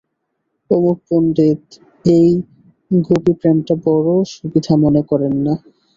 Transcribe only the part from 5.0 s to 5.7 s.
করেন না।